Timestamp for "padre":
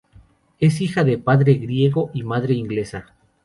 1.19-1.53